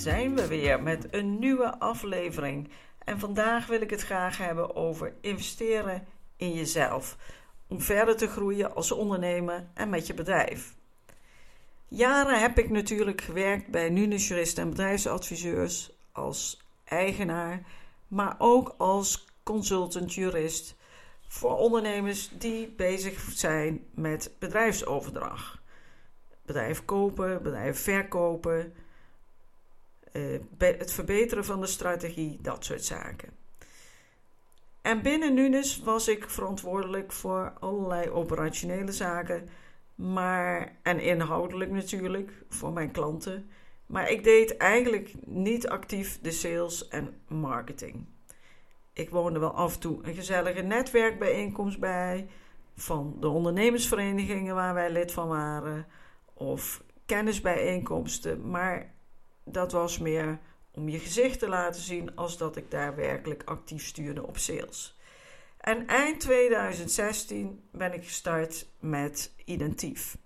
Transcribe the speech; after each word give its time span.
Zijn 0.00 0.36
we 0.36 0.46
weer 0.46 0.82
met 0.82 1.14
een 1.14 1.38
nieuwe 1.38 1.78
aflevering. 1.78 2.70
En 3.04 3.18
vandaag 3.18 3.66
wil 3.66 3.80
ik 3.80 3.90
het 3.90 4.02
graag 4.02 4.38
hebben 4.38 4.76
over 4.76 5.14
investeren 5.20 6.06
in 6.36 6.52
jezelf. 6.52 7.16
Om 7.68 7.80
verder 7.80 8.16
te 8.16 8.28
groeien 8.28 8.74
als 8.74 8.92
ondernemer 8.92 9.68
en 9.74 9.90
met 9.90 10.06
je 10.06 10.14
bedrijf. 10.14 10.74
Jaren 11.88 12.40
heb 12.40 12.58
ik 12.58 12.70
natuurlijk 12.70 13.20
gewerkt 13.20 13.68
bij 13.68 13.90
Nunes 13.90 14.28
Juristen 14.28 14.62
en 14.62 14.70
Bedrijfsadviseurs 14.70 15.90
als 16.12 16.62
eigenaar, 16.84 17.62
maar 18.08 18.34
ook 18.38 18.74
als 18.78 19.26
consultant 19.42 20.14
jurist 20.14 20.76
voor 21.28 21.56
ondernemers 21.56 22.30
die 22.38 22.68
bezig 22.76 23.20
zijn 23.32 23.84
met 23.94 24.32
bedrijfsoverdracht. 24.38 25.58
Bedrijf 26.42 26.84
kopen, 26.84 27.42
bedrijf 27.42 27.82
verkopen, 27.82 28.74
het 30.58 30.92
verbeteren 30.92 31.44
van 31.44 31.60
de 31.60 31.66
strategie, 31.66 32.38
dat 32.42 32.64
soort 32.64 32.84
zaken. 32.84 33.28
En 34.82 35.02
binnen 35.02 35.34
Nunes 35.34 35.78
was 35.78 36.08
ik 36.08 36.30
verantwoordelijk 36.30 37.12
voor 37.12 37.52
allerlei 37.58 38.10
operationele 38.10 38.92
zaken, 38.92 39.48
maar, 39.94 40.76
en 40.82 41.00
inhoudelijk 41.00 41.70
natuurlijk 41.70 42.32
voor 42.48 42.72
mijn 42.72 42.90
klanten. 42.90 43.50
Maar 43.86 44.10
ik 44.10 44.24
deed 44.24 44.56
eigenlijk 44.56 45.14
niet 45.26 45.68
actief 45.68 46.20
de 46.20 46.30
sales 46.30 46.88
en 46.88 47.20
marketing. 47.28 48.06
Ik 48.92 49.10
woonde 49.10 49.38
wel 49.38 49.54
af 49.54 49.74
en 49.74 49.80
toe 49.80 49.98
een 50.02 50.14
gezellige 50.14 50.62
netwerkbijeenkomst 50.62 51.78
bij 51.78 52.28
van 52.76 53.16
de 53.20 53.28
ondernemersverenigingen 53.28 54.54
waar 54.54 54.74
wij 54.74 54.90
lid 54.90 55.12
van 55.12 55.28
waren, 55.28 55.86
of 56.34 56.82
kennisbijeenkomsten, 57.06 58.50
maar 58.50 58.94
dat 59.52 59.72
was 59.72 59.98
meer 59.98 60.38
om 60.70 60.88
je 60.88 60.98
gezicht 60.98 61.38
te 61.38 61.48
laten 61.48 61.82
zien 61.82 62.16
als 62.16 62.38
dat 62.38 62.56
ik 62.56 62.70
daar 62.70 62.96
werkelijk 62.96 63.42
actief 63.44 63.86
stuurde 63.86 64.26
op 64.26 64.38
sales. 64.38 64.98
En 65.58 65.86
eind 65.86 66.20
2016 66.20 67.68
ben 67.72 67.92
ik 67.92 68.04
gestart 68.04 68.66
met 68.78 69.32
Identief. 69.44 70.16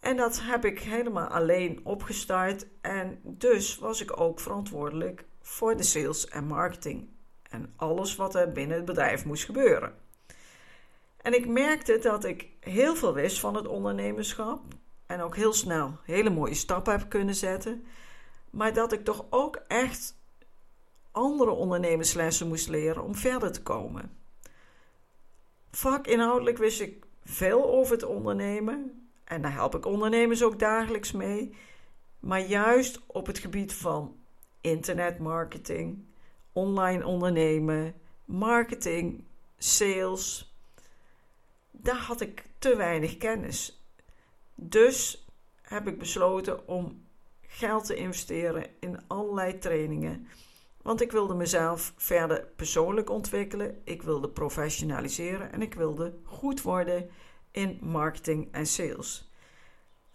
En 0.00 0.16
dat 0.16 0.40
heb 0.42 0.64
ik 0.64 0.80
helemaal 0.80 1.26
alleen 1.26 1.80
opgestart 1.84 2.66
en 2.80 3.20
dus 3.22 3.78
was 3.78 4.00
ik 4.00 4.20
ook 4.20 4.40
verantwoordelijk 4.40 5.24
voor 5.42 5.76
de 5.76 5.82
sales 5.82 6.28
en 6.28 6.44
marketing 6.44 7.08
en 7.42 7.72
alles 7.76 8.16
wat 8.16 8.34
er 8.34 8.52
binnen 8.52 8.76
het 8.76 8.86
bedrijf 8.86 9.24
moest 9.24 9.44
gebeuren. 9.44 9.94
En 11.22 11.34
ik 11.34 11.48
merkte 11.48 11.98
dat 11.98 12.24
ik 12.24 12.48
heel 12.60 12.96
veel 12.96 13.14
wist 13.14 13.40
van 13.40 13.54
het 13.54 13.66
ondernemerschap 13.66 14.62
en 15.10 15.20
ook 15.20 15.36
heel 15.36 15.52
snel 15.52 15.98
hele 16.04 16.30
mooie 16.30 16.54
stappen 16.54 16.98
heb 16.98 17.08
kunnen 17.08 17.34
zetten, 17.34 17.84
maar 18.50 18.72
dat 18.72 18.92
ik 18.92 19.04
toch 19.04 19.24
ook 19.30 19.56
echt 19.68 20.14
andere 21.10 21.50
ondernemerslessen 21.50 22.48
moest 22.48 22.68
leren 22.68 23.02
om 23.02 23.14
verder 23.14 23.52
te 23.52 23.62
komen. 23.62 24.18
Vakinhoudelijk 25.70 26.58
wist 26.58 26.80
ik 26.80 27.04
veel 27.24 27.70
over 27.70 27.92
het 27.92 28.04
ondernemen 28.04 29.08
en 29.24 29.42
daar 29.42 29.52
help 29.52 29.74
ik 29.74 29.86
ondernemers 29.86 30.42
ook 30.42 30.58
dagelijks 30.58 31.12
mee, 31.12 31.56
maar 32.20 32.40
juist 32.40 33.00
op 33.06 33.26
het 33.26 33.38
gebied 33.38 33.74
van 33.74 34.16
internetmarketing, 34.60 36.04
online 36.52 37.06
ondernemen, 37.06 37.94
marketing, 38.24 39.24
sales. 39.58 40.54
Daar 41.70 41.96
had 41.96 42.20
ik 42.20 42.44
te 42.58 42.76
weinig 42.76 43.16
kennis. 43.16 43.79
Dus 44.62 45.26
heb 45.62 45.88
ik 45.88 45.98
besloten 45.98 46.68
om 46.68 47.04
geld 47.40 47.84
te 47.84 47.94
investeren 47.94 48.66
in 48.80 49.00
allerlei 49.06 49.58
trainingen. 49.58 50.28
Want 50.82 51.00
ik 51.00 51.12
wilde 51.12 51.34
mezelf 51.34 51.92
verder 51.96 52.46
persoonlijk 52.56 53.10
ontwikkelen, 53.10 53.80
ik 53.84 54.02
wilde 54.02 54.28
professionaliseren 54.28 55.52
en 55.52 55.62
ik 55.62 55.74
wilde 55.74 56.14
goed 56.24 56.62
worden 56.62 57.10
in 57.50 57.78
marketing 57.82 58.48
en 58.52 58.66
sales. 58.66 59.30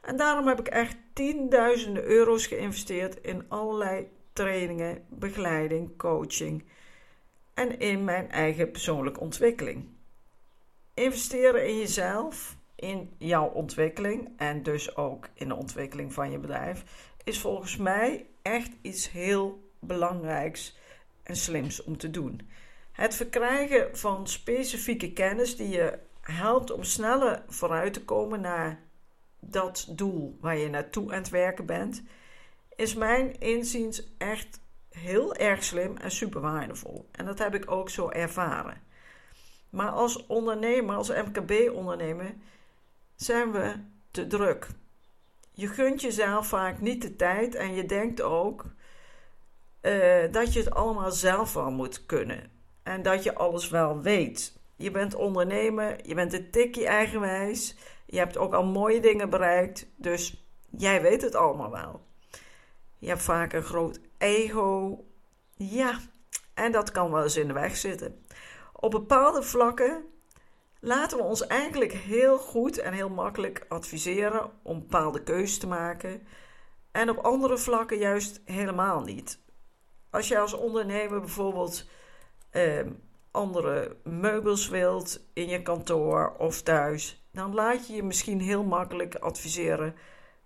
En 0.02 0.18
daarom 0.18 0.48
heb 0.48 0.60
ik 0.60 0.68
echt 0.68 0.98
tienduizenden 1.14 2.04
euro's 2.04 2.48
geïnvesteerd 2.48 3.22
in 3.22 3.46
allerlei 3.50 4.08
trainingen, 4.34 5.06
begeleiding, 5.10 5.98
coaching 5.98 6.64
en 7.54 7.80
in 7.80 8.04
mijn 8.04 8.32
eigen 8.32 8.72
persoonlijke 8.72 9.20
ontwikkeling. 9.20 9.88
Investeren 10.94 11.68
in 11.68 11.78
jezelf, 11.78 12.58
in 12.76 13.16
jouw 13.18 13.48
ontwikkeling 13.48 14.30
en 14.38 14.64
dus 14.64 14.96
ook 14.96 15.30
in 15.34 15.48
de 15.48 15.56
ontwikkeling 15.56 16.14
van 16.14 16.32
je 16.32 16.38
bedrijf, 16.38 16.84
is 17.24 17.40
volgens 17.40 17.78
mij 17.78 18.26
echt 18.42 18.72
iets 18.82 19.12
heel 19.12 19.70
belangrijks 19.80 20.78
en 21.24 21.36
slims 21.36 21.84
om 21.84 21.98
te 21.98 22.12
doen. 22.12 22.50
Het 22.92 23.16
verkrijgen 23.16 23.98
van 23.98 24.28
specifieke 24.28 25.14
kennis 25.14 25.56
die 25.56 25.70
je 25.70 26.00
helpt 26.22 26.72
om 26.72 26.84
sneller 26.84 27.44
vooruit 27.48 27.94
te 27.94 28.04
komen 28.04 28.42
naar 28.42 28.80
dat 29.40 29.88
doel 29.90 30.38
waar 30.42 30.58
je 30.58 30.70
naartoe 30.70 31.12
aan 31.12 31.18
het 31.18 31.30
werken 31.30 31.66
bent 31.66 32.04
is 32.76 32.94
mijn 32.94 33.40
inziens 33.40 34.16
echt 34.18 34.60
heel 34.90 35.36
erg 35.36 35.64
slim 35.64 35.98
en 35.98 36.12
super 36.12 36.42
waardevol. 36.42 37.10
En 37.12 37.26
dat 37.26 37.40
heb 37.40 37.56
ik 37.56 37.72
ook 37.72 37.90
zo 37.90 38.10
ervaren. 38.10 38.82
Maar 39.70 39.90
als 39.90 40.26
ondernemer, 40.26 40.96
als 40.96 41.10
MKB-ondernemer, 41.10 42.36
zijn 43.16 43.52
we 43.52 43.74
te 44.12 44.28
druk. 44.28 44.68
Je 45.52 45.68
gunt 45.68 46.02
jezelf 46.02 46.48
vaak 46.48 46.80
niet 46.80 47.02
de 47.02 47.16
tijd 47.16 47.56
en 47.56 47.74
je 47.74 47.86
denkt 47.86 48.22
ook 48.22 48.66
uh, 49.82 50.32
dat 50.32 50.54
je 50.54 50.60
het 50.60 50.74
allemaal 50.74 51.12
zelf 51.12 51.54
wel 51.54 51.72
moet 51.72 52.06
kunnen. 52.06 52.52
En 52.84 53.02
dat 53.02 53.24
je 53.24 53.36
alles 53.36 53.70
wel 53.70 54.02
weet. 54.02 54.60
Je 54.76 54.92
bent 54.92 55.16
ondernemer, 55.16 56.08
je 56.08 56.16
bent 56.16 56.34
een 56.34 56.52
tikkie 56.52 56.86
eigenwijs. 56.86 57.76
Je 58.06 58.18
hebt 58.18 58.38
ook 58.38 58.54
al 58.54 58.66
mooie 58.66 59.00
dingen 59.00 59.30
bereikt, 59.30 59.88
dus 59.96 60.48
jij 60.70 61.02
weet 61.02 61.22
het 61.22 61.36
allemaal 61.36 61.72
wel. 61.72 62.06
Je 62.98 63.08
hebt 63.08 63.22
vaak 63.22 63.54
een 63.54 63.64
groot 63.64 64.00
ego. 64.18 65.00
Ja, 65.54 66.00
en 66.54 66.72
dat 66.72 66.92
kan 66.92 67.12
wel 67.12 67.24
eens 67.24 67.38
in 67.38 67.48
de 67.48 67.54
weg 67.54 67.76
zitten. 67.76 68.26
Op 68.74 68.92
bepaalde 68.92 69.44
vlakken 69.44 70.04
laten 70.86 71.18
we 71.18 71.24
ons 71.24 71.48
eigenlijk 71.48 71.94
heel 71.94 72.38
goed 72.38 72.78
en 72.78 72.94
heel 72.94 73.10
makkelijk 73.10 73.66
adviseren 73.68 74.52
om 74.64 74.80
bepaalde 74.80 75.24
keuzes 75.24 75.58
te 75.58 75.68
maken. 75.68 76.28
En 76.92 77.10
op 77.10 77.18
andere 77.18 77.58
vlakken 77.58 77.98
juist 77.98 78.42
helemaal 78.46 79.02
niet. 79.02 79.40
Als 80.10 80.28
je 80.28 80.38
als 80.38 80.54
ondernemer 80.54 81.20
bijvoorbeeld 81.20 81.86
eh, 82.50 82.86
andere 83.32 83.96
meubels 84.04 84.68
wilt 84.68 85.26
in 85.34 85.48
je 85.48 85.62
kantoor 85.62 86.36
of 86.38 86.62
thuis, 86.62 87.28
dan 87.32 87.54
laat 87.54 87.88
je 87.88 87.94
je 87.94 88.04
misschien 88.04 88.42
heel 88.42 88.64
makkelijk 88.64 89.16
adviseren 89.16 89.96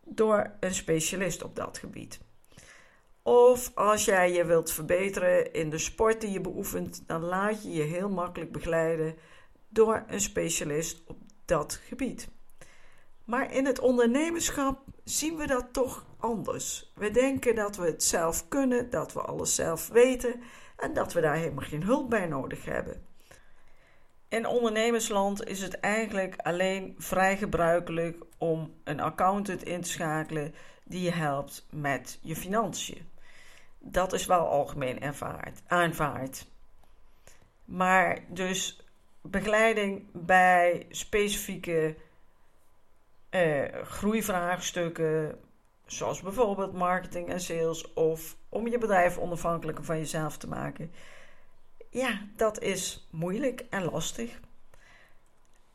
door 0.05 0.51
een 0.59 0.73
specialist 0.73 1.43
op 1.43 1.55
dat 1.55 1.77
gebied. 1.77 2.19
Of 3.23 3.71
als 3.75 4.05
jij 4.05 4.33
je 4.33 4.45
wilt 4.45 4.71
verbeteren 4.71 5.53
in 5.53 5.69
de 5.69 5.77
sport 5.77 6.21
die 6.21 6.31
je 6.31 6.41
beoefent, 6.41 7.03
dan 7.07 7.21
laat 7.21 7.63
je 7.63 7.71
je 7.71 7.83
heel 7.83 8.09
makkelijk 8.09 8.51
begeleiden 8.51 9.15
door 9.69 10.03
een 10.07 10.21
specialist 10.21 11.01
op 11.07 11.17
dat 11.45 11.79
gebied. 11.87 12.29
Maar 13.23 13.53
in 13.53 13.65
het 13.65 13.79
ondernemerschap 13.79 14.79
zien 15.03 15.35
we 15.35 15.47
dat 15.47 15.73
toch 15.73 16.05
anders. 16.17 16.91
We 16.95 17.11
denken 17.11 17.55
dat 17.55 17.75
we 17.75 17.85
het 17.85 18.03
zelf 18.03 18.47
kunnen, 18.47 18.89
dat 18.89 19.13
we 19.13 19.21
alles 19.21 19.55
zelf 19.55 19.87
weten 19.87 20.41
en 20.77 20.93
dat 20.93 21.13
we 21.13 21.21
daar 21.21 21.35
helemaal 21.35 21.65
geen 21.65 21.83
hulp 21.83 22.09
bij 22.09 22.25
nodig 22.25 22.65
hebben. 22.65 23.07
In 24.27 24.47
ondernemersland 24.47 25.47
is 25.47 25.61
het 25.61 25.79
eigenlijk 25.79 26.35
alleen 26.37 26.95
vrij 26.97 27.37
gebruikelijk 27.37 28.23
om 28.37 28.73
een 28.83 28.99
accountant 28.99 29.63
in 29.63 29.81
te 29.81 29.89
schakelen 29.89 30.53
die 30.83 31.01
je 31.01 31.11
helpt 31.11 31.65
met 31.71 32.19
je 32.21 32.35
financiën. 32.35 33.09
Dat 33.79 34.13
is 34.13 34.25
wel 34.25 34.47
algemeen 34.47 35.01
ervaard, 35.01 35.61
aanvaard. 35.67 36.47
Maar 37.65 38.19
dus 38.27 38.88
begeleiding 39.21 40.07
bij 40.13 40.85
specifieke 40.89 41.95
uh, 43.31 43.63
groeivraagstukken, 43.83 45.39
zoals 45.85 46.21
bijvoorbeeld 46.21 46.73
marketing 46.73 47.29
en 47.29 47.39
sales, 47.39 47.93
of 47.93 48.37
om 48.49 48.67
je 48.67 48.77
bedrijf 48.77 49.17
onafhankelijker 49.17 49.83
van 49.83 49.97
jezelf 49.97 50.37
te 50.37 50.47
maken. 50.47 50.91
Ja, 51.89 52.21
dat 52.35 52.59
is 52.61 53.07
moeilijk 53.11 53.65
en 53.69 53.83
lastig. 53.83 54.39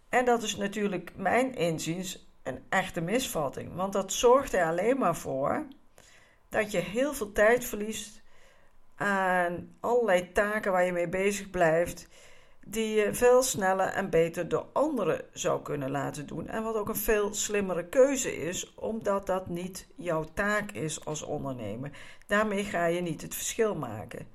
En 0.09 0.25
dat 0.25 0.43
is 0.43 0.57
natuurlijk 0.57 1.13
mijn 1.17 1.55
inziens 1.55 2.33
een 2.43 2.65
echte 2.69 3.01
misvatting, 3.01 3.75
want 3.75 3.93
dat 3.93 4.13
zorgt 4.13 4.53
er 4.53 4.65
alleen 4.67 4.99
maar 4.99 5.17
voor 5.17 5.67
dat 6.49 6.71
je 6.71 6.79
heel 6.79 7.15
veel 7.15 7.33
tijd 7.33 7.65
verliest 7.65 8.23
aan 8.97 9.77
allerlei 9.81 10.33
taken 10.33 10.73
waar 10.73 10.85
je 10.85 10.93
mee 10.93 11.09
bezig 11.09 11.51
blijft, 11.51 12.09
die 12.67 12.95
je 12.95 13.15
veel 13.15 13.43
sneller 13.43 13.87
en 13.87 14.11
beter 14.11 14.49
door 14.49 14.67
anderen 14.73 15.25
zou 15.33 15.63
kunnen 15.63 15.91
laten 15.91 16.27
doen. 16.27 16.49
En 16.49 16.63
wat 16.63 16.75
ook 16.75 16.89
een 16.89 16.97
veel 16.97 17.35
slimmere 17.35 17.85
keuze 17.89 18.37
is, 18.37 18.75
omdat 18.75 19.27
dat 19.27 19.49
niet 19.49 19.87
jouw 19.97 20.25
taak 20.35 20.73
is 20.73 21.05
als 21.05 21.23
ondernemer. 21.23 21.91
Daarmee 22.27 22.65
ga 22.65 22.87
je 22.87 23.01
niet 23.01 23.23
het 23.23 23.35
verschil 23.35 23.75
maken. 23.75 24.27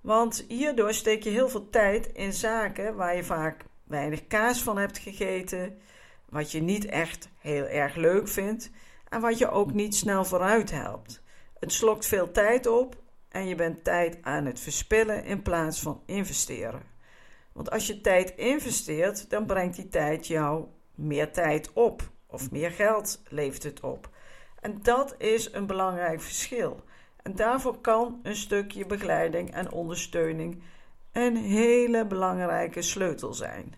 Want 0.00 0.44
hierdoor 0.48 0.92
steek 0.92 1.22
je 1.22 1.30
heel 1.30 1.48
veel 1.48 1.70
tijd 1.70 2.06
in 2.12 2.32
zaken 2.32 2.96
waar 2.96 3.16
je 3.16 3.24
vaak 3.24 3.64
weinig 3.84 4.26
kaas 4.26 4.62
van 4.62 4.78
hebt 4.78 4.98
gegeten, 4.98 5.78
wat 6.28 6.52
je 6.52 6.62
niet 6.62 6.84
echt 6.84 7.28
heel 7.38 7.64
erg 7.64 7.94
leuk 7.94 8.28
vindt 8.28 8.70
en 9.08 9.20
wat 9.20 9.38
je 9.38 9.50
ook 9.50 9.72
niet 9.72 9.94
snel 9.94 10.24
vooruit 10.24 10.70
helpt. 10.70 11.22
Het 11.58 11.72
slokt 11.72 12.06
veel 12.06 12.30
tijd 12.30 12.66
op 12.66 12.96
en 13.28 13.48
je 13.48 13.54
bent 13.54 13.84
tijd 13.84 14.18
aan 14.22 14.44
het 14.44 14.60
verspillen 14.60 15.24
in 15.24 15.42
plaats 15.42 15.80
van 15.80 16.02
investeren. 16.06 16.93
Want 17.54 17.70
als 17.70 17.86
je 17.86 18.00
tijd 18.00 18.32
investeert, 18.36 19.30
dan 19.30 19.46
brengt 19.46 19.76
die 19.76 19.88
tijd 19.88 20.26
jou 20.26 20.64
meer 20.94 21.32
tijd 21.32 21.72
op 21.72 22.02
of 22.26 22.50
meer 22.50 22.70
geld 22.70 23.22
levert 23.28 23.62
het 23.62 23.80
op. 23.80 24.08
En 24.60 24.78
dat 24.82 25.14
is 25.18 25.52
een 25.52 25.66
belangrijk 25.66 26.20
verschil. 26.20 26.82
En 27.22 27.34
daarvoor 27.34 27.78
kan 27.78 28.20
een 28.22 28.36
stukje 28.36 28.86
begeleiding 28.86 29.52
en 29.52 29.72
ondersteuning 29.72 30.62
een 31.12 31.36
hele 31.36 32.06
belangrijke 32.06 32.82
sleutel 32.82 33.34
zijn. 33.34 33.74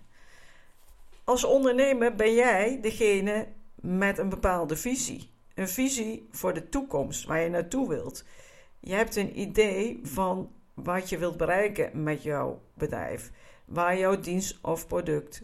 Als 1.25 1.45
ondernemer 1.45 2.15
ben 2.15 2.35
jij 2.35 2.79
degene 2.81 3.47
met 3.75 4.19
een 4.19 4.29
bepaalde 4.29 4.77
visie. 4.77 5.31
Een 5.55 5.69
visie 5.69 6.29
voor 6.31 6.55
de 6.55 6.69
toekomst, 6.69 7.27
waar 7.27 7.41
je 7.41 7.49
naartoe 7.49 7.89
wilt. 7.89 8.25
Je 8.81 8.95
hebt 8.95 9.17
een 9.17 9.41
idee 9.41 10.01
van 10.03 10.51
wat 10.77 11.09
je 11.09 11.19
wilt 11.19 11.37
bereiken 11.37 12.03
met 12.03 12.23
jouw 12.23 12.61
bedrijf, 12.75 13.31
waar 13.65 13.99
jouw 13.99 14.21
dienst 14.21 14.59
of 14.63 14.87
product 14.87 15.43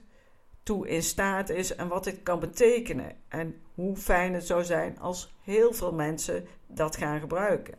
toe 0.62 0.88
in 0.88 1.02
staat 1.02 1.48
is 1.48 1.74
en 1.74 1.88
wat 1.88 2.04
dit 2.04 2.22
kan 2.22 2.40
betekenen 2.40 3.16
en 3.28 3.60
hoe 3.74 3.96
fijn 3.96 4.34
het 4.34 4.46
zou 4.46 4.64
zijn 4.64 4.98
als 4.98 5.34
heel 5.42 5.72
veel 5.72 5.92
mensen 5.92 6.46
dat 6.66 6.96
gaan 6.96 7.20
gebruiken. 7.20 7.74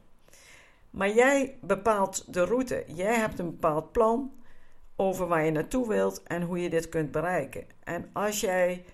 Maar 0.89 1.09
jij 1.09 1.57
bepaalt 1.61 2.33
de 2.33 2.45
route. 2.45 2.83
Jij 2.87 3.15
hebt 3.15 3.39
een 3.39 3.51
bepaald 3.51 3.91
plan 3.91 4.31
over 4.95 5.27
waar 5.27 5.45
je 5.45 5.51
naartoe 5.51 5.87
wilt 5.87 6.23
en 6.23 6.41
hoe 6.41 6.61
je 6.61 6.69
dit 6.69 6.89
kunt 6.89 7.11
bereiken. 7.11 7.65
En 7.83 8.09
als 8.13 8.39
jij 8.39 8.85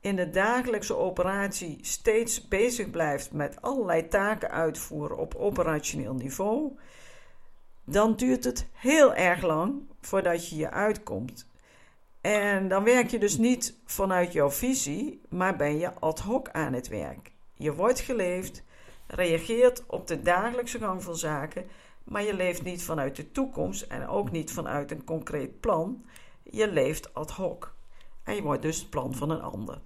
in 0.00 0.16
de 0.16 0.30
dagelijkse 0.30 0.96
operatie 0.96 1.78
steeds 1.80 2.48
bezig 2.48 2.90
blijft 2.90 3.32
met 3.32 3.62
allerlei 3.62 4.08
taken 4.08 4.50
uitvoeren 4.50 5.18
op 5.18 5.34
operationeel 5.34 6.14
niveau, 6.14 6.78
dan 7.84 8.16
duurt 8.16 8.44
het 8.44 8.66
heel 8.72 9.14
erg 9.14 9.42
lang 9.42 9.82
voordat 10.00 10.48
je 10.48 10.56
je 10.56 10.70
uitkomt. 10.70 11.46
En 12.20 12.68
dan 12.68 12.84
werk 12.84 13.10
je 13.10 13.18
dus 13.18 13.36
niet 13.36 13.78
vanuit 13.84 14.32
jouw 14.32 14.50
visie, 14.50 15.20
maar 15.28 15.56
ben 15.56 15.78
je 15.78 15.94
ad 15.94 16.18
hoc 16.20 16.50
aan 16.50 16.72
het 16.72 16.88
werk. 16.88 17.32
Je 17.54 17.74
wordt 17.74 18.00
geleefd, 18.00 18.62
reageert 19.06 19.82
op 19.86 20.06
de 20.06 20.22
dagelijkse 20.22 20.78
gang 20.78 21.02
van 21.02 21.16
zaken, 21.16 21.66
maar 22.04 22.22
je 22.22 22.34
leeft 22.34 22.62
niet 22.62 22.82
vanuit 22.82 23.16
de 23.16 23.30
toekomst 23.30 23.82
en 23.82 24.08
ook 24.08 24.30
niet 24.30 24.52
vanuit 24.52 24.90
een 24.90 25.04
concreet 25.04 25.60
plan. 25.60 26.04
Je 26.42 26.68
leeft 26.68 27.14
ad 27.14 27.30
hoc. 27.30 27.74
En 28.22 28.34
je 28.34 28.42
wordt 28.42 28.62
dus 28.62 28.78
het 28.78 28.90
plan 28.90 29.14
van 29.14 29.30
een 29.30 29.42
ander. 29.42 29.80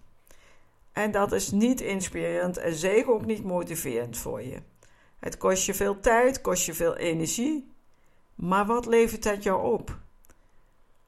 En 0.92 1.10
dat 1.10 1.32
is 1.32 1.50
niet 1.50 1.80
inspirerend 1.80 2.56
en 2.56 2.74
zeker 2.74 3.12
ook 3.12 3.26
niet 3.26 3.44
motiverend 3.44 4.18
voor 4.18 4.42
je. 4.42 4.62
Het 5.18 5.36
kost 5.36 5.66
je 5.66 5.74
veel 5.74 6.00
tijd, 6.00 6.40
kost 6.40 6.66
je 6.66 6.74
veel 6.74 6.96
energie. 6.96 7.72
Maar 8.38 8.66
wat 8.66 8.86
levert 8.86 9.22
dat 9.22 9.42
jou 9.42 9.72
op? 9.72 9.98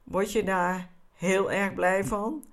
Word 0.03 0.31
je 0.31 0.43
daar 0.43 0.89
heel 1.13 1.51
erg 1.51 1.73
blij 1.73 2.03
van? 2.03 2.45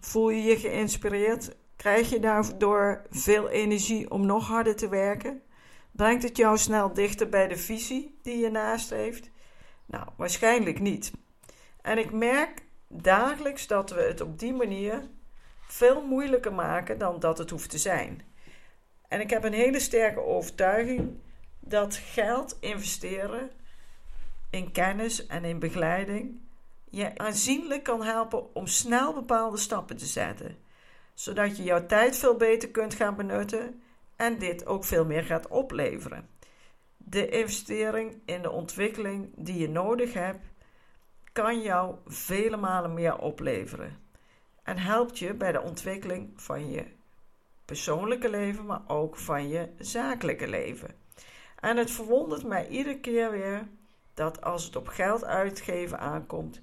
Voel 0.00 0.30
je 0.30 0.42
je 0.42 0.56
geïnspireerd? 0.56 1.56
Krijg 1.76 2.10
je 2.10 2.20
daardoor 2.20 3.02
veel 3.10 3.48
energie 3.48 4.10
om 4.10 4.26
nog 4.26 4.46
harder 4.46 4.76
te 4.76 4.88
werken? 4.88 5.42
Brengt 5.90 6.22
het 6.22 6.36
jou 6.36 6.58
snel 6.58 6.92
dichter 6.92 7.28
bij 7.28 7.48
de 7.48 7.56
visie 7.56 8.18
die 8.22 8.38
je 8.38 8.50
nastreeft? 8.50 9.30
Nou, 9.86 10.08
waarschijnlijk 10.16 10.80
niet. 10.80 11.12
En 11.82 11.98
ik 11.98 12.12
merk 12.12 12.62
dagelijks 12.88 13.66
dat 13.66 13.90
we 13.90 14.00
het 14.00 14.20
op 14.20 14.38
die 14.38 14.52
manier 14.52 15.08
veel 15.60 16.06
moeilijker 16.06 16.52
maken 16.52 16.98
dan 16.98 17.20
dat 17.20 17.38
het 17.38 17.50
hoeft 17.50 17.70
te 17.70 17.78
zijn. 17.78 18.22
En 19.08 19.20
ik 19.20 19.30
heb 19.30 19.44
een 19.44 19.52
hele 19.52 19.80
sterke 19.80 20.20
overtuiging 20.20 21.20
dat 21.60 21.94
geld 21.94 22.56
investeren 22.60 23.50
in 24.50 24.72
kennis 24.72 25.26
en 25.26 25.44
in 25.44 25.58
begeleiding 25.58 26.40
je 26.90 27.18
aanzienlijk 27.18 27.82
kan 27.82 28.02
helpen 28.02 28.54
om 28.54 28.66
snel 28.66 29.14
bepaalde 29.14 29.56
stappen 29.56 29.96
te 29.96 30.06
zetten, 30.06 30.56
zodat 31.14 31.56
je 31.56 31.62
jouw 31.62 31.86
tijd 31.86 32.16
veel 32.16 32.36
beter 32.36 32.70
kunt 32.70 32.94
gaan 32.94 33.16
benutten 33.16 33.82
en 34.16 34.38
dit 34.38 34.66
ook 34.66 34.84
veel 34.84 35.04
meer 35.04 35.24
gaat 35.24 35.48
opleveren. 35.48 36.28
De 36.96 37.28
investering 37.28 38.22
in 38.24 38.42
de 38.42 38.50
ontwikkeling 38.50 39.32
die 39.36 39.58
je 39.58 39.68
nodig 39.68 40.12
hebt, 40.12 40.46
kan 41.32 41.60
jou 41.60 41.94
vele 42.06 42.56
malen 42.56 42.94
meer 42.94 43.18
opleveren 43.18 43.98
en 44.62 44.78
helpt 44.78 45.18
je 45.18 45.34
bij 45.34 45.52
de 45.52 45.62
ontwikkeling 45.62 46.32
van 46.36 46.70
je 46.70 46.84
persoonlijke 47.64 48.30
leven, 48.30 48.66
maar 48.66 48.82
ook 48.86 49.16
van 49.16 49.48
je 49.48 49.68
zakelijke 49.78 50.48
leven. 50.48 50.96
En 51.60 51.76
het 51.76 51.90
verwondert 51.90 52.44
mij 52.44 52.68
iedere 52.68 53.00
keer 53.00 53.30
weer 53.30 53.68
dat 54.18 54.42
als 54.42 54.64
het 54.64 54.76
op 54.76 54.88
geld 54.88 55.24
uitgeven 55.24 55.98
aankomt, 55.98 56.60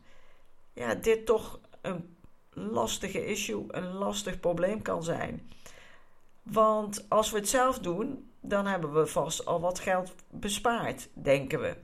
ja, 0.73 0.95
dit 0.95 1.25
toch 1.25 1.59
een 1.81 2.17
lastige 2.49 3.25
issue, 3.25 3.65
een 3.67 3.91
lastig 3.91 4.39
probleem 4.39 4.81
kan 4.81 5.03
zijn. 5.03 5.49
Want 6.43 7.05
als 7.09 7.31
we 7.31 7.37
het 7.37 7.49
zelf 7.49 7.79
doen, 7.79 8.31
dan 8.41 8.65
hebben 8.65 8.93
we 8.93 9.07
vast 9.07 9.45
al 9.45 9.59
wat 9.59 9.79
geld 9.79 10.15
bespaard, 10.29 11.09
denken 11.13 11.61
we. 11.61 11.75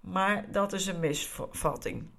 Maar 0.00 0.52
dat 0.52 0.72
is 0.72 0.86
een 0.86 1.00
misvatting. 1.00 2.10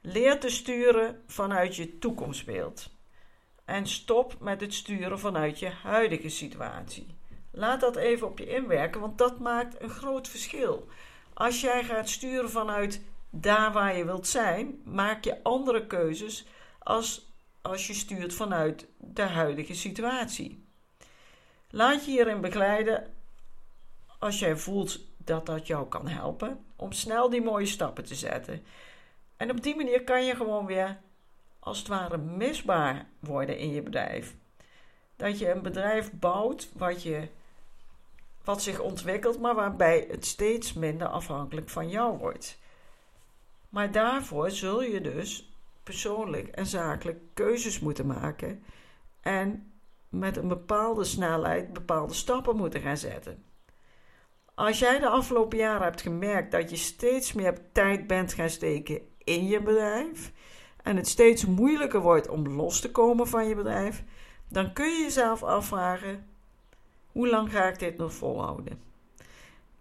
Leer 0.00 0.40
te 0.40 0.48
sturen 0.48 1.22
vanuit 1.26 1.76
je 1.76 1.98
toekomstbeeld. 1.98 2.90
En 3.64 3.86
stop 3.86 4.36
met 4.40 4.60
het 4.60 4.74
sturen 4.74 5.18
vanuit 5.18 5.58
je 5.58 5.68
huidige 5.68 6.28
situatie. 6.28 7.06
Laat 7.50 7.80
dat 7.80 7.96
even 7.96 8.26
op 8.26 8.38
je 8.38 8.46
inwerken, 8.46 9.00
want 9.00 9.18
dat 9.18 9.38
maakt 9.38 9.82
een 9.82 9.90
groot 9.90 10.28
verschil. 10.28 10.88
Als 11.40 11.60
jij 11.60 11.84
gaat 11.84 12.08
sturen 12.08 12.50
vanuit 12.50 13.00
daar 13.30 13.72
waar 13.72 13.96
je 13.96 14.04
wilt 14.04 14.26
zijn, 14.26 14.80
maak 14.84 15.24
je 15.24 15.42
andere 15.42 15.86
keuzes 15.86 16.46
als 16.78 17.28
als 17.62 17.86
je 17.86 17.94
stuurt 17.94 18.34
vanuit 18.34 18.86
de 18.96 19.22
huidige 19.22 19.74
situatie. 19.74 20.64
Laat 21.70 22.04
je 22.04 22.10
hierin 22.10 22.40
begeleiden 22.40 23.14
als 24.18 24.38
jij 24.38 24.56
voelt 24.56 25.00
dat 25.16 25.46
dat 25.46 25.66
jou 25.66 25.88
kan 25.88 26.08
helpen 26.08 26.64
om 26.76 26.92
snel 26.92 27.30
die 27.30 27.42
mooie 27.42 27.66
stappen 27.66 28.04
te 28.04 28.14
zetten. 28.14 28.62
En 29.36 29.50
op 29.50 29.62
die 29.62 29.76
manier 29.76 30.04
kan 30.04 30.24
je 30.24 30.36
gewoon 30.36 30.66
weer 30.66 30.98
als 31.58 31.78
het 31.78 31.88
ware 31.88 32.18
misbaar 32.18 33.06
worden 33.18 33.58
in 33.58 33.70
je 33.70 33.82
bedrijf. 33.82 34.34
Dat 35.16 35.38
je 35.38 35.50
een 35.50 35.62
bedrijf 35.62 36.12
bouwt 36.12 36.68
wat, 36.72 37.02
je, 37.02 37.28
wat 38.50 38.62
zich 38.62 38.80
ontwikkelt, 38.80 39.40
maar 39.40 39.54
waarbij 39.54 40.06
het 40.10 40.26
steeds 40.26 40.72
minder 40.72 41.06
afhankelijk 41.06 41.68
van 41.68 41.88
jou 41.88 42.18
wordt. 42.18 42.58
Maar 43.68 43.92
daarvoor 43.92 44.50
zul 44.50 44.82
je 44.82 45.00
dus 45.00 45.54
persoonlijk 45.82 46.48
en 46.48 46.66
zakelijk 46.66 47.18
keuzes 47.34 47.80
moeten 47.80 48.06
maken 48.06 48.64
en 49.20 49.72
met 50.08 50.36
een 50.36 50.48
bepaalde 50.48 51.04
snelheid 51.04 51.72
bepaalde 51.72 52.14
stappen 52.14 52.56
moeten 52.56 52.80
gaan 52.80 52.96
zetten. 52.96 53.44
Als 54.54 54.78
jij 54.78 54.98
de 54.98 55.08
afgelopen 55.08 55.58
jaren 55.58 55.82
hebt 55.82 56.02
gemerkt 56.02 56.52
dat 56.52 56.70
je 56.70 56.76
steeds 56.76 57.32
meer 57.32 57.72
tijd 57.72 58.06
bent 58.06 58.32
gaan 58.32 58.50
steken 58.50 59.00
in 59.18 59.46
je 59.46 59.62
bedrijf 59.62 60.32
en 60.82 60.96
het 60.96 61.08
steeds 61.08 61.46
moeilijker 61.46 62.00
wordt 62.00 62.28
om 62.28 62.48
los 62.48 62.80
te 62.80 62.90
komen 62.90 63.26
van 63.26 63.48
je 63.48 63.54
bedrijf, 63.54 64.04
dan 64.48 64.72
kun 64.72 64.90
je 64.90 65.02
jezelf 65.02 65.42
afvragen: 65.42 66.26
hoe 67.20 67.28
lang 67.28 67.50
ga 67.50 67.68
ik 67.68 67.78
dit 67.78 67.96
nog 67.96 68.12
volhouden? 68.12 68.82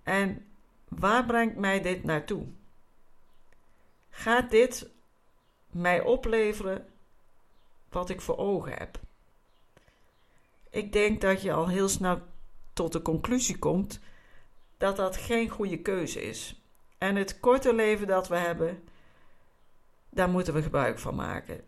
En 0.03 0.45
waar 0.87 1.25
brengt 1.25 1.55
mij 1.55 1.81
dit 1.81 2.03
naartoe? 2.03 2.45
Gaat 4.09 4.49
dit 4.49 4.89
mij 5.71 6.01
opleveren 6.01 6.87
wat 7.89 8.09
ik 8.09 8.21
voor 8.21 8.37
ogen 8.37 8.73
heb. 8.73 8.99
Ik 10.69 10.93
denk 10.93 11.21
dat 11.21 11.41
je 11.41 11.53
al 11.53 11.67
heel 11.67 11.89
snel 11.89 12.21
tot 12.73 12.91
de 12.91 13.01
conclusie 13.01 13.59
komt 13.59 13.99
dat 14.77 14.95
dat 14.95 15.17
geen 15.17 15.49
goede 15.49 15.81
keuze 15.81 16.21
is. 16.21 16.61
En 16.97 17.15
het 17.15 17.39
korte 17.39 17.73
leven 17.73 18.07
dat 18.07 18.27
we 18.27 18.35
hebben, 18.35 18.83
daar 20.09 20.29
moeten 20.29 20.53
we 20.53 20.61
gebruik 20.61 20.99
van 20.99 21.15
maken. 21.15 21.61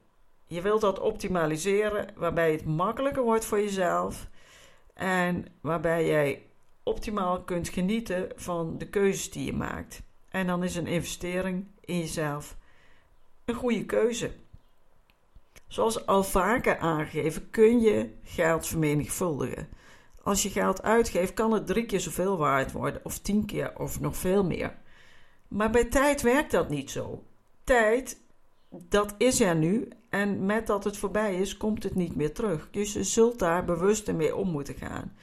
Je 0.46 0.62
wilt 0.62 0.82
dat 0.82 1.00
optimaliseren, 1.00 2.14
waarbij 2.16 2.52
het 2.52 2.66
makkelijker 2.66 3.24
wordt 3.24 3.46
voor 3.46 3.60
jezelf 3.60 4.30
en 5.02 5.46
waarbij 5.62 6.06
jij 6.06 6.46
optimaal 6.84 7.44
kunt 7.44 7.70
genieten 7.70 8.30
van 8.36 8.78
de 8.78 8.88
keuzes 8.88 9.32
die 9.32 9.46
je 9.46 9.54
maakt. 9.54 10.02
En 10.30 10.48
dan 10.48 10.64
is 10.64 10.76
een 10.76 10.88
investering 10.88 11.66
in 11.80 11.98
jezelf 11.98 12.58
een 13.46 13.56
goede 13.56 13.86
keuze. 13.86 14.32
Zoals 15.68 16.06
al 16.06 16.24
vaker 16.24 16.78
aangegeven, 16.78 17.50
kun 17.50 17.80
je 17.80 18.10
geld 18.24 18.68
vermenigvuldigen. 18.68 19.70
Als 20.24 20.44
je 20.44 20.50
geld 20.50 20.84
uitgeeft, 20.84 21.34
kan 21.34 21.52
het 21.52 21.68
drie 21.68 21.86
keer 21.86 22.00
zoveel 22.00 22.38
waard 22.38 22.72
worden, 22.72 23.02
of 23.04 23.20
tien 23.20 23.46
keer, 23.46 23.78
of 23.78 24.00
nog 24.00 24.18
veel 24.18 24.44
meer. 24.44 24.78
Maar 25.48 25.72
bij 25.72 25.86
tijd 25.86 26.22
werkt 26.22 26.52
dat 26.52 26.70
niet 26.70 26.92
zo. 26.92 27.24
Tijd, 27.64 28.22
dat 28.70 29.16
is 29.18 29.40
er 29.40 29.56
nu, 29.56 29.88
en 30.12 30.46
met 30.46 30.68
dat 30.68 30.84
het 30.84 30.98
voorbij 30.98 31.36
is, 31.36 31.58
komt 31.58 31.84
het 31.84 31.96
niet 31.96 32.16
meer 32.16 32.34
terug. 32.34 32.68
Dus 32.72 32.94
je 32.94 33.04
zult 33.04 33.40
daar 33.40 33.66
bewust 33.66 34.12
mee 34.12 34.36
om 34.36 34.50
moeten 34.50 34.76
gaan. 34.76 35.16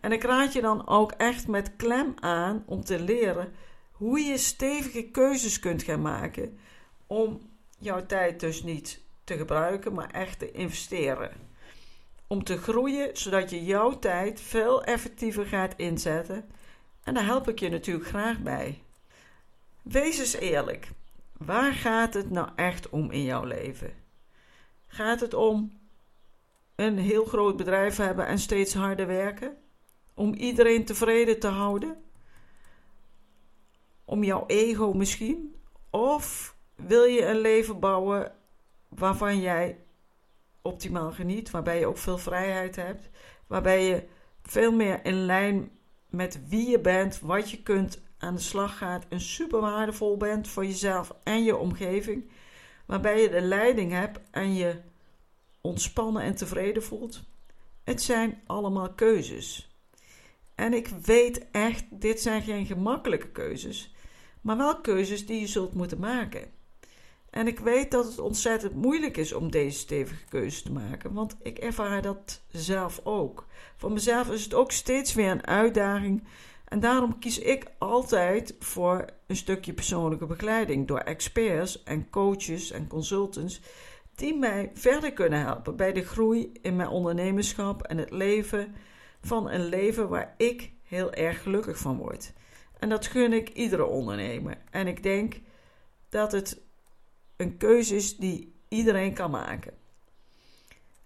En 0.00 0.12
ik 0.12 0.22
raad 0.22 0.52
je 0.52 0.60
dan 0.60 0.88
ook 0.88 1.12
echt 1.12 1.48
met 1.48 1.76
klem 1.76 2.14
aan 2.20 2.62
om 2.66 2.84
te 2.84 3.00
leren 3.00 3.52
hoe 3.92 4.20
je 4.20 4.38
stevige 4.38 5.02
keuzes 5.02 5.58
kunt 5.58 5.82
gaan 5.82 6.02
maken 6.02 6.58
om 7.06 7.40
jouw 7.78 8.06
tijd 8.06 8.40
dus 8.40 8.62
niet 8.62 9.00
te 9.24 9.36
gebruiken, 9.36 9.92
maar 9.92 10.10
echt 10.10 10.38
te 10.38 10.50
investeren. 10.50 11.30
Om 12.26 12.44
te 12.44 12.58
groeien, 12.58 13.16
zodat 13.16 13.50
je 13.50 13.64
jouw 13.64 13.98
tijd 13.98 14.40
veel 14.40 14.84
effectiever 14.84 15.46
gaat 15.46 15.74
inzetten. 15.76 16.44
En 17.02 17.14
daar 17.14 17.24
help 17.24 17.48
ik 17.48 17.58
je 17.58 17.68
natuurlijk 17.68 18.06
graag 18.06 18.38
bij. 18.38 18.82
Wees 19.82 20.18
eens 20.18 20.34
eerlijk. 20.34 20.88
Waar 21.36 21.72
gaat 21.72 22.14
het 22.14 22.30
nou 22.30 22.48
echt 22.56 22.88
om 22.88 23.10
in 23.10 23.22
jouw 23.22 23.44
leven? 23.44 24.01
Gaat 24.92 25.20
het 25.20 25.34
om 25.34 25.72
een 26.74 26.98
heel 26.98 27.24
groot 27.24 27.56
bedrijf 27.56 27.96
hebben 27.96 28.26
en 28.26 28.38
steeds 28.38 28.74
harder 28.74 29.06
werken? 29.06 29.56
Om 30.14 30.34
iedereen 30.34 30.84
tevreden 30.84 31.40
te 31.40 31.46
houden? 31.46 32.02
Om 34.04 34.24
jouw 34.24 34.44
ego 34.46 34.92
misschien? 34.92 35.54
Of 35.90 36.56
wil 36.74 37.04
je 37.04 37.26
een 37.26 37.38
leven 37.38 37.80
bouwen 37.80 38.32
waarvan 38.88 39.40
jij 39.40 39.78
optimaal 40.62 41.12
geniet, 41.12 41.50
waarbij 41.50 41.78
je 41.78 41.86
ook 41.86 41.98
veel 41.98 42.18
vrijheid 42.18 42.76
hebt, 42.76 43.10
waarbij 43.46 43.84
je 43.84 44.06
veel 44.42 44.72
meer 44.72 45.04
in 45.04 45.24
lijn 45.24 45.70
met 46.06 46.48
wie 46.48 46.68
je 46.68 46.80
bent, 46.80 47.20
wat 47.20 47.50
je 47.50 47.62
kunt 47.62 48.00
aan 48.18 48.34
de 48.34 48.40
slag 48.40 48.78
gaat 48.78 49.06
en 49.08 49.20
super 49.20 49.60
waardevol 49.60 50.16
bent 50.16 50.48
voor 50.48 50.64
jezelf 50.64 51.14
en 51.22 51.44
je 51.44 51.56
omgeving, 51.56 52.30
waarbij 52.86 53.22
je 53.22 53.28
de 53.28 53.40
leiding 53.40 53.92
hebt 53.92 54.20
en 54.30 54.54
je 54.54 54.76
ontspannen 55.60 56.22
en 56.22 56.34
tevreden 56.34 56.82
voelt. 56.82 57.22
Het 57.84 58.02
zijn 58.02 58.42
allemaal 58.46 58.92
keuzes. 58.92 59.70
En 60.54 60.72
ik 60.72 60.88
weet 60.88 61.46
echt, 61.50 61.84
dit 61.90 62.20
zijn 62.20 62.42
geen 62.42 62.66
gemakkelijke 62.66 63.28
keuzes, 63.28 63.94
maar 64.40 64.56
wel 64.56 64.80
keuzes 64.80 65.26
die 65.26 65.40
je 65.40 65.46
zult 65.46 65.74
moeten 65.74 65.98
maken. 65.98 66.50
En 67.30 67.46
ik 67.46 67.58
weet 67.58 67.90
dat 67.90 68.04
het 68.04 68.18
ontzettend 68.18 68.74
moeilijk 68.74 69.16
is 69.16 69.32
om 69.32 69.50
deze 69.50 69.78
stevige 69.78 70.24
keuze 70.28 70.62
te 70.62 70.72
maken, 70.72 71.12
want 71.12 71.36
ik 71.42 71.58
ervaar 71.58 72.02
dat 72.02 72.42
zelf 72.50 73.00
ook. 73.04 73.46
Voor 73.76 73.92
mezelf 73.92 74.30
is 74.30 74.44
het 74.44 74.54
ook 74.54 74.72
steeds 74.72 75.14
weer 75.14 75.30
een 75.30 75.46
uitdaging. 75.46 76.24
En 76.72 76.80
daarom 76.80 77.18
kies 77.18 77.38
ik 77.38 77.66
altijd 77.78 78.54
voor 78.58 79.04
een 79.26 79.36
stukje 79.36 79.72
persoonlijke 79.72 80.26
begeleiding 80.26 80.86
door 80.86 80.98
experts 80.98 81.82
en 81.82 82.10
coaches 82.10 82.70
en 82.70 82.86
consultants 82.86 83.60
die 84.14 84.34
mij 84.34 84.70
verder 84.74 85.12
kunnen 85.12 85.40
helpen 85.40 85.76
bij 85.76 85.92
de 85.92 86.04
groei 86.04 86.52
in 86.62 86.76
mijn 86.76 86.88
ondernemerschap 86.88 87.82
en 87.82 87.98
het 87.98 88.10
leven 88.10 88.74
van 89.20 89.50
een 89.50 89.64
leven 89.64 90.08
waar 90.08 90.34
ik 90.36 90.72
heel 90.82 91.12
erg 91.12 91.42
gelukkig 91.42 91.78
van 91.78 91.96
word. 91.96 92.32
En 92.78 92.88
dat 92.88 93.06
gun 93.06 93.32
ik 93.32 93.48
iedere 93.48 93.84
ondernemer. 93.84 94.58
En 94.70 94.86
ik 94.86 95.02
denk 95.02 95.40
dat 96.08 96.32
het 96.32 96.60
een 97.36 97.56
keuze 97.56 97.96
is 97.96 98.16
die 98.16 98.54
iedereen 98.68 99.14
kan 99.14 99.30
maken. 99.30 99.74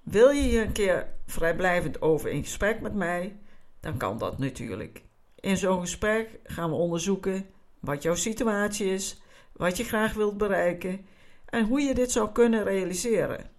Wil 0.03 0.31
je 0.31 0.43
hier 0.43 0.63
een 0.63 0.73
keer 0.73 1.15
vrijblijvend 1.27 2.03
over 2.03 2.31
in 2.31 2.43
gesprek 2.43 2.81
met 2.81 2.95
mij, 2.95 3.37
dan 3.81 3.97
kan 3.97 4.19
dat 4.19 4.39
natuurlijk. 4.39 5.05
In 5.41 5.57
zo'n 5.57 5.81
gesprek 5.81 6.39
gaan 6.45 6.71
we 6.71 6.77
onderzoeken 6.77 7.47
wat 7.81 8.03
jouw 8.03 8.15
situatie 8.15 8.87
is, 8.87 9.21
wat 9.53 9.77
je 9.77 9.85
graag 9.85 10.13
wilt 10.13 10.39
bereiken 10.39 11.07
en 11.47 11.65
hoe 11.65 11.81
je 11.81 11.95
dit 11.95 12.13
zou 12.13 12.33
kunnen 12.33 12.65
realiseren. 12.65 13.51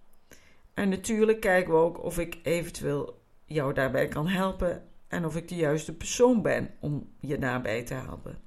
En 0.74 0.90
natuurlijk 0.90 1.40
kijken 1.40 1.74
we 1.74 1.80
ook 1.80 2.04
of 2.04 2.20
ik 2.20 2.38
eventueel 2.44 3.22
jou 3.46 3.74
daarbij 3.74 4.08
kan 4.08 4.28
helpen 4.28 4.84
en 5.08 5.26
of 5.26 5.36
ik 5.36 5.48
de 5.48 5.56
juiste 5.56 5.94
persoon 5.94 6.42
ben 6.42 6.70
om 6.80 7.10
je 7.20 7.38
daarbij 7.38 7.84
te 7.84 7.94
helpen. 7.94 8.38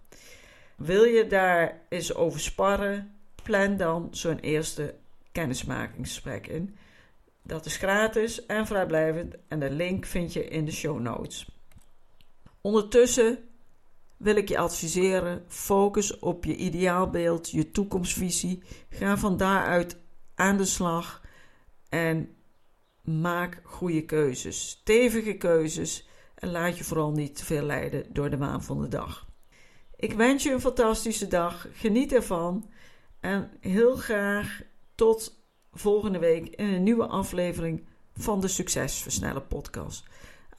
Wil 0.76 1.04
je 1.04 1.26
daar 1.26 1.80
eens 1.88 2.14
over 2.14 2.40
sparren? 2.40 3.14
Plan 3.42 3.76
dan 3.76 4.08
zo'n 4.10 4.38
eerste 4.38 4.94
kennismakingsgesprek 5.32 6.46
in. 6.46 6.76
Dat 7.42 7.66
is 7.66 7.76
gratis 7.76 8.46
en 8.46 8.66
vrijblijvend 8.66 9.36
en 9.48 9.60
de 9.60 9.70
link 9.70 10.06
vind 10.06 10.32
je 10.32 10.48
in 10.48 10.64
de 10.64 10.72
show 10.72 11.00
notes. 11.00 11.59
Ondertussen 12.60 13.38
wil 14.16 14.36
ik 14.36 14.48
je 14.48 14.58
adviseren: 14.58 15.44
focus 15.48 16.18
op 16.18 16.44
je 16.44 16.56
ideaalbeeld, 16.56 17.50
je 17.50 17.70
toekomstvisie. 17.70 18.62
Ga 18.88 19.16
van 19.16 19.36
daaruit 19.36 19.96
aan 20.34 20.56
de 20.56 20.64
slag 20.64 21.22
en 21.88 22.34
maak 23.02 23.60
goede 23.64 24.04
keuzes, 24.04 24.68
stevige 24.68 25.36
keuzes 25.36 26.08
en 26.34 26.50
laat 26.50 26.78
je 26.78 26.84
vooral 26.84 27.10
niet 27.10 27.36
te 27.36 27.44
veel 27.44 27.62
leiden 27.62 28.12
door 28.12 28.30
de 28.30 28.36
waan 28.36 28.62
van 28.62 28.80
de 28.80 28.88
dag. 28.88 29.28
Ik 29.96 30.12
wens 30.12 30.42
je 30.42 30.52
een 30.52 30.60
fantastische 30.60 31.26
dag, 31.26 31.66
geniet 31.72 32.12
ervan 32.12 32.70
en 33.20 33.50
heel 33.60 33.96
graag 33.96 34.62
tot 34.94 35.42
volgende 35.72 36.18
week 36.18 36.48
in 36.48 36.66
een 36.66 36.82
nieuwe 36.82 37.06
aflevering 37.06 37.84
van 38.14 38.40
de 38.40 38.48
Succesversnellen 38.48 39.46
podcast. 39.46 40.04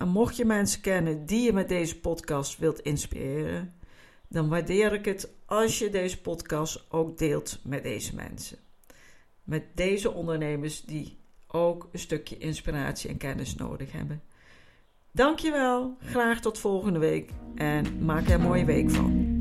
En 0.02 0.10
mocht 0.10 0.36
je 0.36 0.46
mensen 0.46 0.82
kennen 0.82 1.26
die 1.26 1.42
je 1.42 1.54
met 1.54 1.70
deze 1.70 2.00
podcast 2.00 2.58
wilt 2.58 2.80
inspireren, 2.80 3.74
dan 4.28 4.50
waardeer 4.50 4.94
ik 4.94 5.06
het 5.06 5.30
als 5.46 5.80
je 5.80 5.90
deze 5.90 6.22
podcast 6.22 6.86
ook 6.90 7.18
deelt 7.18 7.60
met 7.64 7.84
deze 7.84 8.16
mensen. 8.16 8.58
Met 9.44 9.64
deze 9.76 10.12
ondernemers 10.12 10.82
die 10.82 11.18
ook 11.48 11.90
een 11.92 12.00
stukje 12.00 12.38
inspiratie 12.38 13.10
en 13.10 13.18
kennis 13.18 13.56
nodig 13.56 13.92
hebben. 13.92 14.22
Dankjewel, 15.12 15.98
graag 16.00 16.42
tot 16.42 16.60
volgende 16.60 17.00
week 17.00 17.32
en 17.56 18.06
maak 18.06 18.28
er 18.28 18.34
een 18.34 18.42
mooie 18.42 18.66
week 18.66 18.90
van. 18.90 19.41